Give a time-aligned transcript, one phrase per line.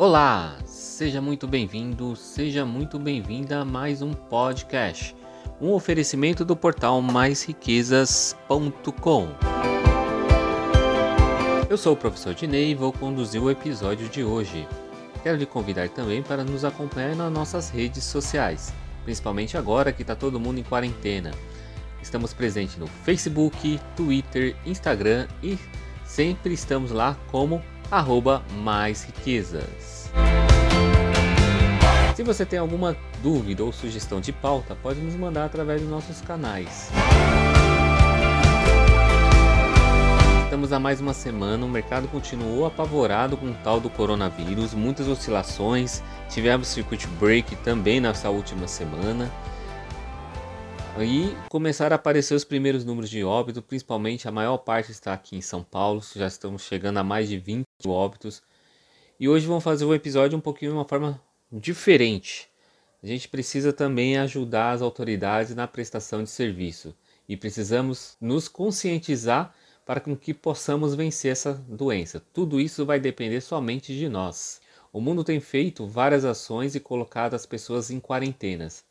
[0.00, 5.12] Olá, seja muito bem-vindo, seja muito bem-vinda a mais um podcast,
[5.60, 9.28] um oferecimento do portal maisriquezas.com.
[11.68, 14.68] Eu sou o professor Dinei e vou conduzir o episódio de hoje.
[15.24, 18.72] Quero lhe convidar também para nos acompanhar nas nossas redes sociais,
[19.02, 21.32] principalmente agora que está todo mundo em quarentena.
[22.00, 25.58] Estamos presentes no Facebook, Twitter, Instagram e
[26.04, 27.60] sempre estamos lá como
[27.90, 29.97] arroba mais riquezas.
[32.14, 36.20] Se você tem alguma dúvida ou sugestão de pauta, pode nos mandar através dos nossos
[36.20, 36.90] canais.
[40.42, 45.06] Estamos há mais uma semana, o mercado continuou apavorado com o tal do coronavírus, muitas
[45.06, 49.30] oscilações, tivemos circuit break também nessa última semana.
[50.98, 55.36] E começaram a aparecer os primeiros números de óbito, principalmente a maior parte está aqui
[55.36, 58.42] em São Paulo, já estamos chegando a mais de 20 óbitos.
[59.20, 62.48] E hoje vamos fazer o episódio um pouquinho de uma forma diferente.
[63.02, 66.94] A gente precisa também ajudar as autoridades na prestação de serviço
[67.28, 69.52] e precisamos nos conscientizar
[69.84, 72.22] para que possamos vencer essa doença.
[72.32, 74.60] Tudo isso vai depender somente de nós.
[74.92, 78.84] O mundo tem feito várias ações e colocado as pessoas em quarentenas.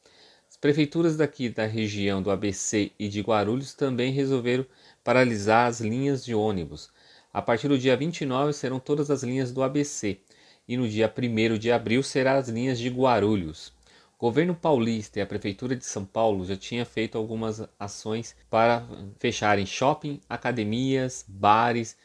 [0.50, 4.66] As prefeituras daqui da região do ABC e de Guarulhos também resolveram
[5.06, 6.90] paralisar as linhas de ônibus.
[7.34, 10.20] A partir do dia 29 serão todas as linhas do ABC
[10.68, 13.74] e no dia 1 de abril serão as linhas de Guarulhos.
[14.18, 18.84] O governo paulista e a prefeitura de São Paulo já tinha feito algumas ações para
[19.20, 21.96] fecharem shopping, academias, bares,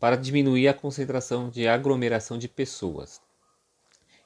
[0.00, 3.20] para diminuir a concentração de aglomeração de pessoas.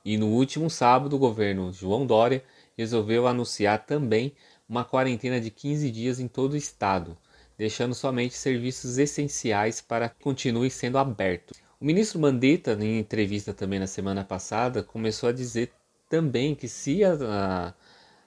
[0.04, 2.42] E no último sábado, o governo João Dória
[2.78, 4.32] resolveu anunciar também
[4.68, 7.16] uma quarentena de 15 dias em todo o estado,
[7.56, 11.58] deixando somente serviços essenciais para que continuem sendo abertos.
[11.80, 15.72] O ministro Mandetta, em entrevista também na semana passada, começou a dizer
[16.08, 17.74] também que se a,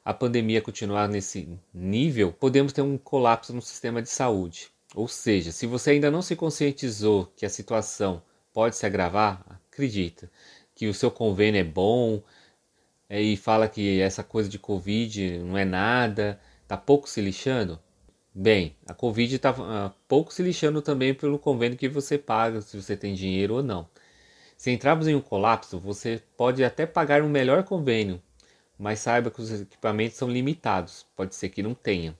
[0.03, 4.70] a pandemia continuar nesse nível, podemos ter um colapso no sistema de saúde.
[4.95, 8.21] Ou seja, se você ainda não se conscientizou que a situação
[8.54, 10.30] pode se agravar, acredita
[10.73, 12.21] que o seu convênio é bom,
[13.09, 17.80] é, e fala que essa coisa de Covid não é nada, tá pouco se lixando.
[18.39, 22.61] Bem, a Covid está uh, ah, pouco se lixando também pelo convênio que você paga,
[22.61, 23.89] se você tem dinheiro ou não.
[24.55, 28.21] Se entrarmos em um colapso, você pode até pagar um melhor convênio,
[28.77, 32.15] mas saiba que os equipamentos são limitados, pode ser que não tenha.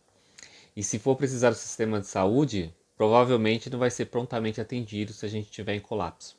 [0.76, 5.24] E se for precisar do sistema de saúde, provavelmente não vai ser prontamente atendido se
[5.24, 6.36] a gente estiver em colapso.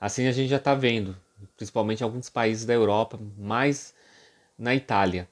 [0.00, 1.14] Assim a gente já está vendo
[1.58, 3.92] principalmente em alguns países da Europa, mais
[4.56, 5.28] na Itália,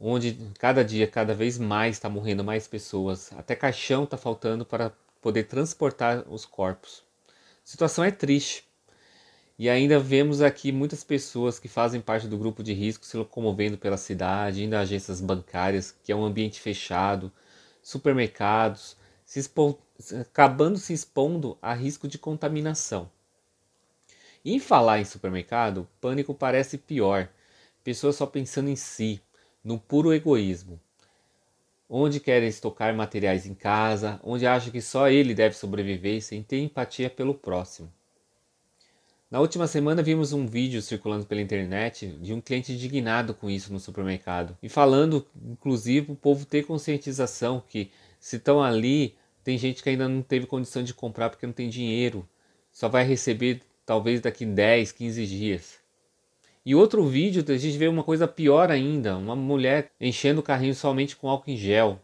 [0.00, 3.30] onde cada dia, cada vez mais está morrendo mais pessoas.
[3.36, 7.04] Até caixão está faltando para poder transportar os corpos.
[7.28, 8.64] A situação é triste.
[9.58, 13.76] E ainda vemos aqui muitas pessoas que fazem parte do grupo de risco se locomovendo
[13.76, 17.30] pela cidade, indo a agências bancárias, que é um ambiente fechado,
[17.82, 19.78] supermercados, se expo...
[20.18, 23.10] acabando se expondo a risco de contaminação.
[24.42, 27.28] Em falar em supermercado, pânico parece pior.
[27.84, 29.20] Pessoas só pensando em si,
[29.64, 30.80] no puro egoísmo.
[31.88, 36.60] Onde querem estocar materiais em casa, onde acham que só ele deve sobreviver sem ter
[36.60, 37.92] empatia pelo próximo.
[39.30, 43.72] Na última semana vimos um vídeo circulando pela internet de um cliente indignado com isso
[43.72, 49.84] no supermercado e falando, inclusive, o povo ter conscientização que se estão ali, tem gente
[49.84, 52.28] que ainda não teve condição de comprar porque não tem dinheiro,
[52.72, 55.79] só vai receber talvez daqui 10, 15 dias.
[56.64, 60.74] E outro vídeo a gente vê uma coisa pior ainda, uma mulher enchendo o carrinho
[60.74, 61.98] somente com álcool em gel,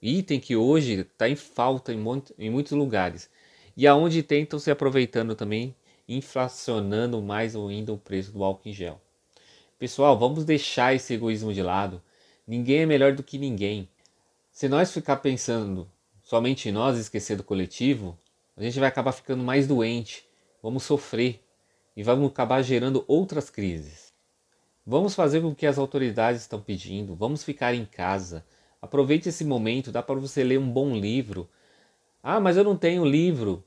[0.00, 2.02] item que hoje está em falta em,
[2.38, 3.28] em muitos lugares.
[3.76, 5.74] E aonde estão se aproveitando também,
[6.08, 9.00] inflacionando mais ainda o preço do álcool em gel.
[9.78, 12.02] Pessoal, vamos deixar esse egoísmo de lado.
[12.46, 13.88] Ninguém é melhor do que ninguém.
[14.50, 15.88] Se nós ficar pensando
[16.24, 18.18] somente em nós esquecer do coletivo,
[18.56, 20.28] a gente vai acabar ficando mais doente
[20.62, 21.42] vamos sofrer
[21.98, 24.12] e vamos acabar gerando outras crises.
[24.86, 28.44] Vamos fazer o que as autoridades estão pedindo, vamos ficar em casa.
[28.80, 31.50] Aproveite esse momento, dá para você ler um bom livro.
[32.22, 33.64] Ah, mas eu não tenho livro.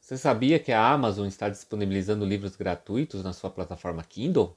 [0.00, 4.56] Você sabia que a Amazon está disponibilizando livros gratuitos na sua plataforma Kindle?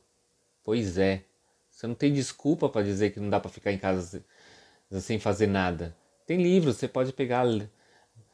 [0.63, 1.23] Pois é.
[1.69, 4.25] Você não tem desculpa para dizer que não dá para ficar em casa
[4.89, 5.95] sem fazer nada.
[6.25, 7.45] Tem livros, você pode pegar,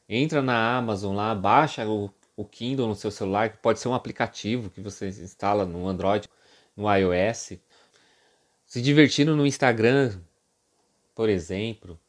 [0.07, 3.93] entra na Amazon lá, baixa o o Kindle no seu celular, que pode ser um
[3.93, 6.29] aplicativo que você instala no Android,
[6.75, 7.53] no iOS.
[8.65, 10.19] Se divertindo no Instagram,
[11.15, 11.99] por exemplo.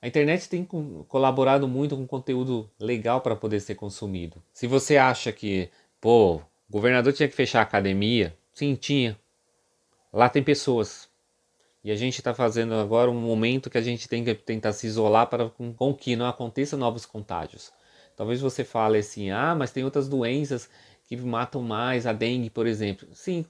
[0.00, 0.64] A internet tem
[1.08, 4.42] colaborado muito com conteúdo legal para poder ser consumido.
[4.52, 5.70] Se você acha que,
[6.00, 8.36] pô, O governador tinha que fechar a academia?
[8.52, 9.18] Sim, tinha.
[10.12, 11.08] Lá tem pessoas.
[11.82, 14.86] E a gente está fazendo agora um momento que a gente tem que tentar se
[14.86, 17.70] isolar para com que não aconteça novos contágios.
[18.16, 20.68] Talvez você fale assim, ah, mas tem outras doenças
[21.06, 23.08] que matam mais, a dengue, por exemplo.
[23.12, 23.44] Sim,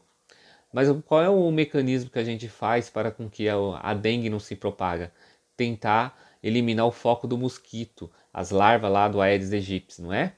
[0.73, 4.41] mas qual é o mecanismo que a gente faz para com que a dengue não
[4.41, 5.13] se propaga?
[5.57, 10.35] Tentar eliminar o foco do mosquito, as larvas lá do Aedes aegypti, não é?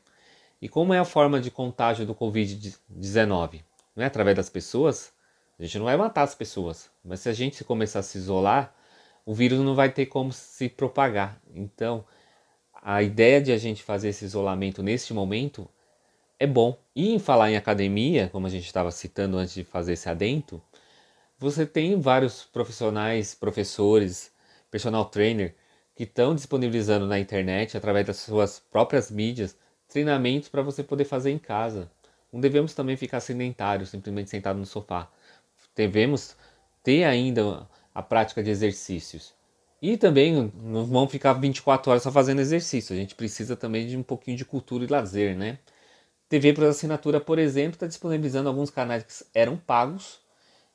[0.61, 3.63] E como é a forma de contágio do Covid-19?
[3.95, 5.13] Não é através das pessoas?
[5.59, 8.75] A gente não vai matar as pessoas, mas se a gente começar a se isolar,
[9.25, 11.41] o vírus não vai ter como se propagar.
[11.55, 12.05] Então,
[12.87, 15.69] a ideia de a gente fazer esse isolamento neste momento
[16.39, 16.79] é bom.
[16.95, 20.63] E em falar em academia, como a gente estava citando antes de fazer esse adentro,
[21.39, 24.33] você tem vários profissionais, professores,
[24.71, 25.55] personal trainer
[25.95, 29.57] que estão disponibilizando na internet, através das suas próprias mídias,
[29.89, 31.91] treinamentos para você poder fazer em casa.
[32.33, 35.11] Não devemos também ficar sedentários, simplesmente sentado no sofá
[35.77, 36.35] devemos
[36.83, 39.36] ter ainda a prática de exercícios.
[39.81, 43.97] E também não vamos ficar 24 horas só fazendo exercício, a gente precisa também de
[43.97, 45.59] um pouquinho de cultura e lazer, né?
[46.29, 50.21] TV por assinatura, por exemplo, está disponibilizando alguns canais que eram pagos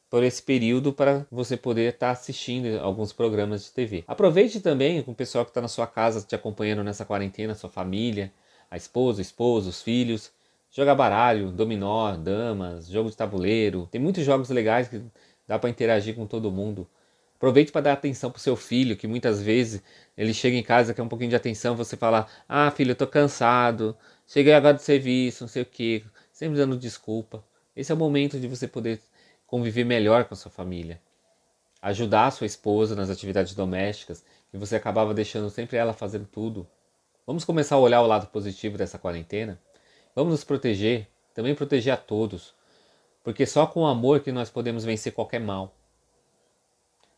[0.09, 4.03] por esse período para você poder estar tá assistindo alguns programas de TV.
[4.07, 7.69] Aproveite também com o pessoal que está na sua casa te acompanhando nessa quarentena, sua
[7.69, 8.31] família,
[8.69, 10.31] a esposa, esposo, os filhos.
[10.71, 13.87] Jogar baralho, dominó, damas, jogo de tabuleiro.
[13.91, 15.01] Tem muitos jogos legais que
[15.47, 16.87] dá para interagir com todo mundo.
[17.41, 19.81] Aproveite para dar atenção pro seu filho, que muitas vezes
[20.15, 23.07] ele chega em casa quer um pouquinho de atenção, você fala: "Ah, filho, eu tô
[23.07, 23.97] cansado.
[24.27, 27.43] Cheguei agora do serviço, não sei o quê", sempre dando desculpa.
[27.75, 29.01] Esse é o momento de você poder
[29.47, 31.01] conviver melhor com a sua família.
[31.81, 36.67] Ajudar a sua esposa nas atividades domésticas, que você acabava deixando sempre ela fazendo tudo.
[37.25, 39.59] Vamos começar a olhar o lado positivo dessa quarentena?
[40.15, 42.53] Vamos nos proteger, também proteger a todos,
[43.23, 45.80] porque só com o amor que nós podemos vencer qualquer mal.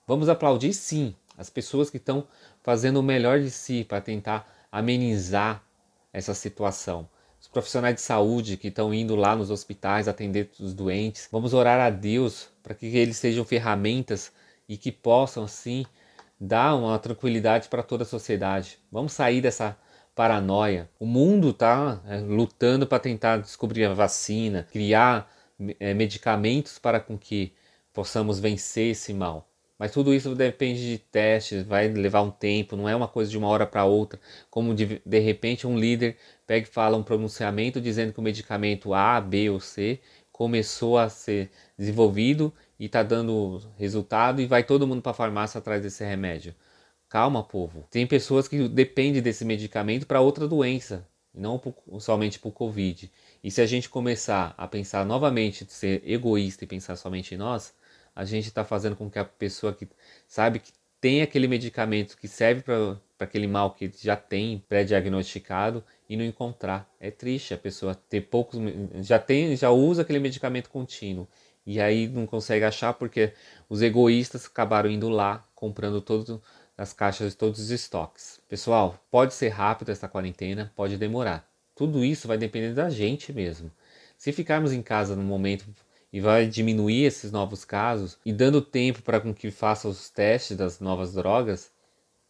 [0.06, 2.28] Vamos aplaudir sim as pessoas que estão
[2.62, 5.64] fazendo o melhor de si para tentar amenizar
[6.12, 7.08] essa situação.
[7.40, 11.28] Os profissionais de saúde que estão indo lá nos hospitais atender os doentes.
[11.32, 14.32] Vamos orar a Deus para que eles sejam ferramentas
[14.68, 15.86] e que possam assim
[16.40, 18.80] dar uma tranquilidade para toda a sociedade.
[18.92, 19.78] Vamos sair dessa
[20.14, 20.90] paranoia.
[21.00, 25.32] O mundo está é, lutando para tentar descobrir a vacina, criar
[25.80, 27.54] é, medicamentos para com que
[27.94, 29.50] possamos vencer esse mal.
[29.84, 33.38] Mas tudo isso depende de testes, vai levar um tempo, não é uma coisa de
[33.38, 34.18] uma hora para outra.
[34.50, 36.16] Como de, de repente um líder
[36.48, 40.00] pega e fala um pronunciamento dizendo que o medicamento A, B ou C
[40.32, 45.58] começou a ser desenvolvido e está dando resultado e vai todo mundo para a farmácia
[45.58, 46.56] atrás desse remédio.
[47.10, 47.86] Calma, povo.
[47.92, 51.62] Tem pessoas que dependem desse medicamento para outra doença, não
[52.00, 53.12] somente para o Covid.
[53.44, 57.74] E se a gente começar a pensar novamente, ser egoísta e pensar somente em nós,
[58.16, 59.88] a gente está fazendo com que a pessoa que
[60.28, 66.16] sabe que tem aquele medicamento que serve para aquele mal que já tem pré-diagnosticado e
[66.16, 66.90] não encontrar.
[67.00, 68.58] É triste a pessoa ter poucos,
[69.02, 71.28] já tem, já usa aquele medicamento contínuo
[71.66, 73.34] e aí não consegue achar porque
[73.68, 76.42] os egoístas acabaram indo lá comprando todo
[76.76, 78.40] das caixas todos os estoques.
[78.48, 81.48] Pessoal, pode ser rápido essa quarentena, pode demorar.
[81.76, 83.72] Tudo isso vai depender da gente mesmo.
[84.18, 85.66] Se ficarmos em casa no momento
[86.14, 90.56] e vai diminuir esses novos casos e dando tempo para com que faça os testes
[90.56, 91.72] das novas drogas,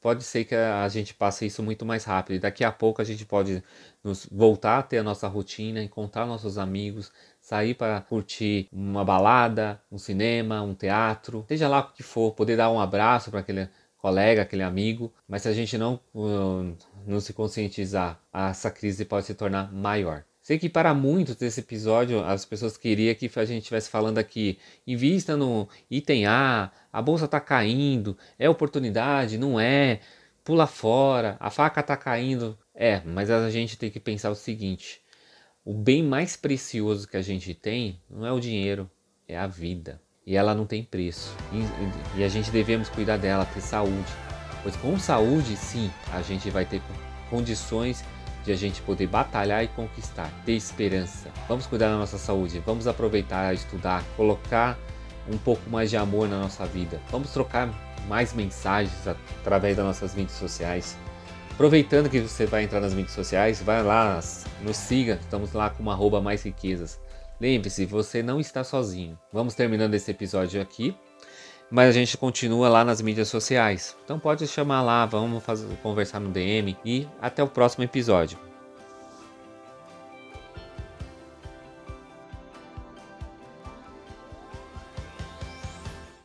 [0.02, 2.38] pode ser que a gente passe isso muito mais rápido.
[2.38, 3.62] E daqui a pouco a gente pode
[4.02, 7.12] nos voltar a ter a nossa rotina, encontrar nossos amigos,
[7.42, 12.56] sair para curtir uma balada, um cinema, um teatro, seja lá o que for, poder
[12.56, 16.76] dar um abraço para aquele colega, aquele amigo, mas se a gente não, uh,
[17.06, 20.24] não se conscientizar, essa crise pode se tornar maior.
[20.44, 24.60] Sei que para muitos desse episódio as pessoas queriam que a gente estivesse falando aqui,
[24.86, 30.02] invista no item A, a bolsa está caindo, é oportunidade, não é,
[30.44, 32.58] pula fora, a faca está caindo.
[32.76, 35.00] É, mas a gente tem que pensar o seguinte:
[35.64, 38.92] o bem mais precioso que a gente tem não é o dinheiro,
[39.26, 41.34] é a vida e ela não tem preço.
[41.52, 44.12] E, e, a gente devemos cuidar dela, ter saúde.
[44.62, 46.82] Pois com saúde, sim, a gente vai ter
[47.30, 48.04] condições
[48.44, 51.30] de a gente poder batalhar e conquistar, ter esperança.
[51.48, 54.78] Vamos cuidar da nossa saúde, vamos aproveitar, estudar, colocar
[55.32, 57.02] um pouco mais de amor na nossa vida.
[57.10, 57.70] Vamos trocar
[58.08, 60.98] mais mensagens através das nossas mídias sociais.
[61.52, 64.20] Aproveitando que você vai entrar nas mídias sociais, vai lá,
[64.62, 67.00] nos siga, estamos lá com uma arroba mais riquezas.
[67.40, 69.18] Lembre-se, você não está sozinho.
[69.32, 70.96] Vamos terminando esse episódio aqui,
[71.70, 73.96] mas a gente continua lá nas mídias sociais.
[74.04, 78.38] Então pode chamar lá, vamos fazer, conversar no DM e até o próximo episódio.